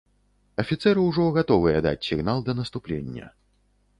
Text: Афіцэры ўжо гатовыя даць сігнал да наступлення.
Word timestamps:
Афіцэры 0.63 1.03
ўжо 1.09 1.25
гатовыя 1.35 1.83
даць 1.87 2.05
сігнал 2.09 2.41
да 2.47 2.57
наступлення. 2.61 3.31